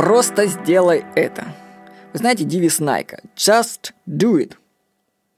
Просто 0.00 0.46
сделай 0.46 1.04
это. 1.14 1.54
Вы 2.14 2.20
знаете 2.20 2.44
девиз 2.44 2.78
Найка? 2.78 3.20
Just 3.36 3.92
do 4.08 4.38
it. 4.38 4.54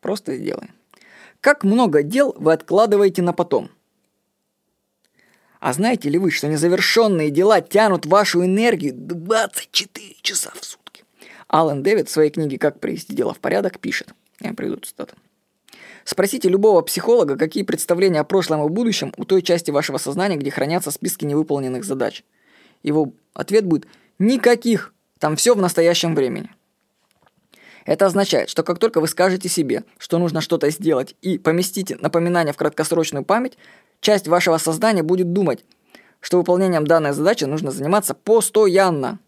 Просто 0.01 0.37
сделай. 0.37 0.71
Как 1.41 1.65
много 1.65 2.05
дел 2.05 2.33
вы 2.39 2.53
откладываете 2.53 3.23
на 3.23 3.33
потом? 3.33 3.71
А 5.59 5.73
знаете 5.73 6.09
ли 6.11 6.17
вы, 6.17 6.31
что 6.31 6.47
незавершенные 6.47 7.31
дела 7.31 7.61
тянут 7.61 8.07
вашу 8.07 8.45
энергию 8.45 8.95
24 8.95 10.15
часа 10.23 10.53
в 10.55 10.65
сутки? 10.65 11.03
Алан 11.49 11.83
Дэвид 11.83 12.09
в 12.09 12.13
своей 12.13 12.31
книге 12.31 12.57
«Как 12.57 12.79
привести 12.79 13.17
дело 13.17 13.35
в 13.35 13.41
порядок» 13.41 13.81
пишет. 13.81 14.15
Я 14.39 14.55
приведу 14.55 14.77
цитату. 14.77 15.17
Спросите 16.05 16.49
любого 16.49 16.83
психолога, 16.83 17.37
какие 17.37 17.65
представления 17.65 18.21
о 18.21 18.25
прошлом 18.25 18.65
и 18.65 18.69
будущем 18.69 19.13
у 19.17 19.25
той 19.25 19.43
части 19.43 19.73
вашего 19.73 19.99
сознания, 19.99 20.37
где 20.37 20.53
хранятся 20.53 20.93
списки 20.93 21.25
невыполненных 21.25 21.83
задач. 21.83 22.23
Его 22.85 23.13
ответ 23.35 23.65
будет 23.65 23.89
«никаких, 24.23 24.95
там 25.19 25.37
все 25.37 25.55
в 25.55 25.61
настоящем 25.61 26.15
времени». 26.15 26.51
Это 27.85 28.07
означает, 28.07 28.49
что 28.49 28.63
как 28.63 28.79
только 28.79 29.01
вы 29.01 29.09
скажете 29.09 29.49
себе, 29.49 29.85
что 29.99 30.19
нужно 30.19 30.41
что-то 30.41 30.71
сделать 30.71 31.17
и 31.21 31.39
поместите 31.39 31.97
напоминание 31.97 32.53
в 32.53 32.57
краткосрочную 32.57 33.25
память, 33.25 33.59
часть 34.01 34.29
вашего 34.29 34.59
сознания 34.59 35.03
будет 35.03 35.33
думать, 35.33 35.65
что 36.21 36.39
выполнением 36.39 36.87
данной 36.87 37.13
задачи 37.13 37.45
нужно 37.45 37.73
заниматься 37.73 38.15
постоянно. 38.15 39.19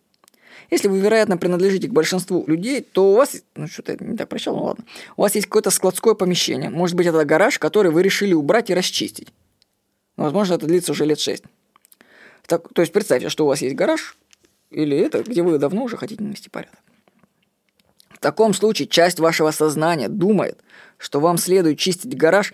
Если 0.71 0.89
вы, 0.89 1.01
вероятно, 1.01 1.37
принадлежите 1.37 1.89
к 1.89 1.93
большинству 1.93 2.45
людей, 2.47 2.81
то 2.81 3.11
у 3.11 3.15
вас... 3.17 3.37
Ну, 3.55 3.67
что-то 3.67 3.93
я 3.93 3.99
не 4.01 4.17
так 4.17 4.29
прочел, 4.29 4.57
ну 4.57 4.65
ладно. 4.65 4.85
У 5.17 5.23
вас 5.23 5.35
есть 5.35 5.47
какое-то 5.47 5.71
складское 5.71 6.15
помещение. 6.15 6.71
Может 6.71 6.97
быть, 6.97 7.07
это 7.07 7.25
гараж, 7.25 7.59
который 7.59 7.91
вы 7.91 8.03
решили 8.03 8.33
убрать 8.33 8.71
и 8.71 8.75
расчистить. 8.75 9.29
Но, 10.17 10.25
возможно, 10.25 10.55
это 10.55 10.67
длится 10.67 10.93
уже 10.93 11.05
лет 11.05 11.19
шесть. 11.19 11.45
Так, 12.47 12.73
то 12.73 12.83
есть 12.83 12.93
представьте, 12.93 13.29
что 13.29 13.45
у 13.45 13.49
вас 13.49 13.61
есть 13.63 13.75
гараж, 13.75 14.17
или 14.75 14.97
это, 14.97 15.23
где 15.23 15.43
вы 15.43 15.59
давно 15.59 15.85
уже 15.85 15.97
хотите 15.97 16.23
навести 16.23 16.51
порядок. 16.51 16.81
В 18.11 18.19
таком 18.19 18.55
случае 18.55 18.89
часть 18.89 19.21
вашего 19.21 19.51
сознания 19.51 20.09
думает, 20.09 20.63
что 20.99 21.21
вам 21.21 21.39
следует 21.39 21.79
чистить 21.79 22.17
гараж 22.17 22.53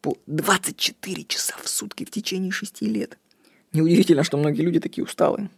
по 0.00 0.16
24 0.26 1.24
часа 1.24 1.54
в 1.62 1.68
сутки 1.68 2.04
в 2.04 2.10
течение 2.10 2.50
6 2.50 2.82
лет. 2.82 3.18
Неудивительно, 3.72 4.24
что 4.24 4.36
многие 4.36 4.62
люди 4.62 4.80
такие 4.80 5.04
усталые. 5.04 5.50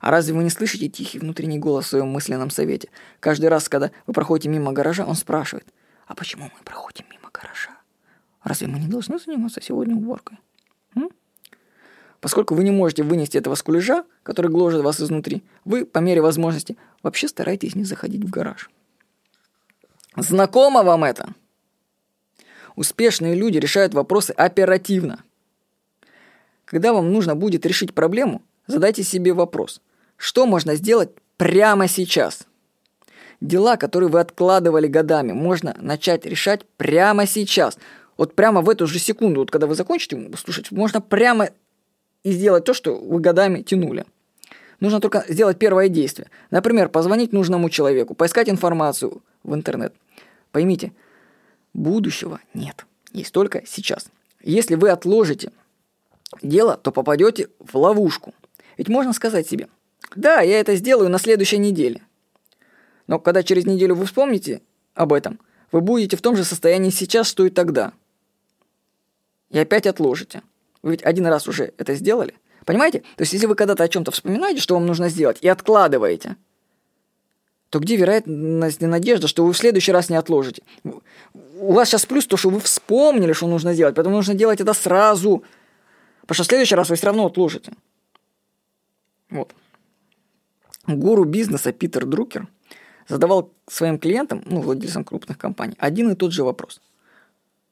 А 0.00 0.10
разве 0.10 0.34
вы 0.34 0.42
не 0.42 0.50
слышите 0.50 0.88
тихий 0.88 1.18
внутренний 1.18 1.58
голос 1.58 1.86
в 1.86 1.88
своем 1.88 2.08
мысленном 2.08 2.50
совете? 2.50 2.88
Каждый 3.20 3.46
раз, 3.46 3.68
когда 3.68 3.90
вы 4.06 4.14
проходите 4.14 4.48
мимо 4.48 4.72
гаража, 4.72 5.04
он 5.04 5.14
спрашивает, 5.14 5.66
а 6.06 6.14
почему 6.14 6.44
мы 6.44 6.64
проходим 6.64 7.04
мимо 7.10 7.30
гаража? 7.32 7.76
Разве 8.42 8.66
мы 8.66 8.78
не 8.78 8.88
должны 8.88 9.18
заниматься 9.18 9.60
сегодня 9.60 9.94
уборкой? 9.94 10.38
Поскольку 12.20 12.54
вы 12.54 12.64
не 12.64 12.70
можете 12.70 13.02
вынести 13.02 13.38
этого 13.38 13.54
скулежа, 13.54 14.04
который 14.22 14.50
гложет 14.50 14.82
вас 14.82 15.00
изнутри, 15.00 15.42
вы, 15.64 15.86
по 15.86 15.98
мере 16.00 16.20
возможности, 16.20 16.76
вообще 17.02 17.28
стараетесь 17.28 17.74
не 17.74 17.84
заходить 17.84 18.24
в 18.24 18.30
гараж. 18.30 18.70
Знакомо 20.16 20.82
вам 20.82 21.04
это? 21.04 21.30
Успешные 22.76 23.34
люди 23.34 23.58
решают 23.58 23.94
вопросы 23.94 24.32
оперативно. 24.32 25.24
Когда 26.66 26.92
вам 26.92 27.12
нужно 27.12 27.34
будет 27.34 27.64
решить 27.64 27.94
проблему, 27.94 28.42
задайте 28.66 29.02
себе 29.02 29.32
вопрос. 29.32 29.80
Что 30.16 30.46
можно 30.46 30.74
сделать 30.76 31.10
прямо 31.36 31.88
сейчас? 31.88 32.46
Дела, 33.40 33.76
которые 33.76 34.10
вы 34.10 34.20
откладывали 34.20 34.86
годами, 34.86 35.32
можно 35.32 35.74
начать 35.80 36.26
решать 36.26 36.66
прямо 36.76 37.26
сейчас. 37.26 37.78
Вот 38.18 38.34
прямо 38.34 38.60
в 38.60 38.68
эту 38.68 38.86
же 38.86 38.98
секунду, 38.98 39.40
вот 39.40 39.50
когда 39.50 39.66
вы 39.66 39.74
закончите 39.74 40.30
слушать, 40.36 40.70
можно 40.70 41.00
прямо 41.00 41.48
и 42.22 42.32
сделать 42.32 42.64
то, 42.64 42.74
что 42.74 42.96
вы 42.96 43.20
годами 43.20 43.62
тянули. 43.62 44.04
Нужно 44.80 45.00
только 45.00 45.24
сделать 45.28 45.58
первое 45.58 45.88
действие. 45.88 46.28
Например, 46.50 46.88
позвонить 46.88 47.32
нужному 47.32 47.68
человеку, 47.68 48.14
поискать 48.14 48.48
информацию 48.48 49.22
в 49.42 49.54
интернет. 49.54 49.94
Поймите, 50.52 50.92
будущего 51.74 52.40
нет. 52.54 52.86
Есть 53.12 53.32
только 53.32 53.62
сейчас. 53.66 54.10
Если 54.42 54.74
вы 54.74 54.90
отложите 54.90 55.52
дело, 56.42 56.76
то 56.76 56.92
попадете 56.92 57.48
в 57.58 57.76
ловушку. 57.76 58.34
Ведь 58.76 58.88
можно 58.88 59.12
сказать 59.12 59.46
себе, 59.46 59.68
да, 60.16 60.40
я 60.40 60.60
это 60.60 60.74
сделаю 60.76 61.10
на 61.10 61.18
следующей 61.18 61.58
неделе. 61.58 62.02
Но 63.06 63.18
когда 63.18 63.42
через 63.42 63.66
неделю 63.66 63.94
вы 63.94 64.06
вспомните 64.06 64.62
об 64.94 65.12
этом, 65.12 65.40
вы 65.72 65.80
будете 65.80 66.16
в 66.16 66.22
том 66.22 66.36
же 66.36 66.44
состоянии 66.44 66.90
сейчас, 66.90 67.28
что 67.28 67.44
и 67.44 67.50
тогда. 67.50 67.92
И 69.50 69.58
опять 69.58 69.86
отложите. 69.86 70.42
Вы 70.82 70.92
ведь 70.92 71.02
один 71.02 71.26
раз 71.26 71.48
уже 71.48 71.72
это 71.76 71.94
сделали. 71.94 72.34
Понимаете? 72.64 73.00
То 73.16 73.22
есть, 73.22 73.32
если 73.32 73.46
вы 73.46 73.54
когда-то 73.54 73.82
о 73.82 73.88
чем-то 73.88 74.10
вспоминаете, 74.10 74.60
что 74.60 74.74
вам 74.74 74.86
нужно 74.86 75.08
сделать, 75.08 75.38
и 75.40 75.48
откладываете, 75.48 76.36
то 77.70 77.78
где 77.78 77.96
вероятность 77.96 78.82
и 78.82 78.86
надежда, 78.86 79.28
что 79.28 79.44
вы 79.44 79.52
в 79.52 79.56
следующий 79.56 79.92
раз 79.92 80.10
не 80.10 80.16
отложите? 80.16 80.62
У 80.84 81.72
вас 81.72 81.88
сейчас 81.88 82.04
плюс 82.04 82.26
то, 82.26 82.36
что 82.36 82.50
вы 82.50 82.60
вспомнили, 82.60 83.32
что 83.32 83.46
нужно 83.46 83.74
делать, 83.74 83.94
поэтому 83.94 84.16
нужно 84.16 84.34
делать 84.34 84.60
это 84.60 84.74
сразу. 84.74 85.44
Потому 86.22 86.34
что 86.34 86.44
в 86.44 86.46
следующий 86.46 86.74
раз 86.74 86.90
вы 86.90 86.96
все 86.96 87.06
равно 87.06 87.26
отложите. 87.26 87.72
Вот. 89.30 89.54
Гуру 90.86 91.24
бизнеса 91.24 91.72
Питер 91.72 92.06
Друкер 92.06 92.48
задавал 93.08 93.52
своим 93.68 93.98
клиентам, 93.98 94.42
ну, 94.46 94.60
владельцам 94.60 95.04
крупных 95.04 95.38
компаний, 95.38 95.76
один 95.78 96.10
и 96.10 96.16
тот 96.16 96.32
же 96.32 96.42
вопрос. 96.42 96.80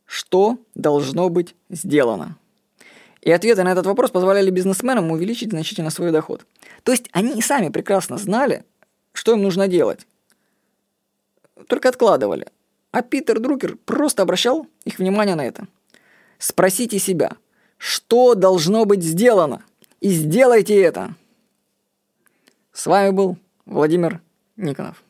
Что 0.06 0.58
должно 0.74 1.28
быть 1.28 1.54
сделано? 1.70 2.36
И 3.22 3.30
ответы 3.30 3.64
на 3.64 3.72
этот 3.72 3.86
вопрос 3.86 4.10
позволяли 4.10 4.50
бизнесменам 4.50 5.10
увеличить 5.10 5.50
значительно 5.50 5.90
свой 5.90 6.12
доход. 6.12 6.46
То 6.82 6.92
есть 6.92 7.08
они 7.12 7.38
и 7.38 7.42
сами 7.42 7.68
прекрасно 7.68 8.16
знали, 8.16 8.64
что 9.12 9.32
им 9.32 9.42
нужно 9.42 9.68
делать. 9.68 10.06
Только 11.66 11.88
откладывали. 11.88 12.46
А 12.90 13.02
Питер 13.02 13.40
Друкер 13.40 13.76
просто 13.84 14.22
обращал 14.22 14.66
их 14.84 14.98
внимание 14.98 15.34
на 15.34 15.44
это. 15.46 15.66
Спросите 16.38 16.98
себя, 16.98 17.36
что 17.76 18.34
должно 18.34 18.84
быть 18.84 19.02
сделано, 19.02 19.62
и 20.00 20.08
сделайте 20.10 20.80
это. 20.80 21.14
С 22.72 22.86
вами 22.86 23.10
был 23.10 23.36
Владимир 23.66 24.20
Никонов. 24.56 25.02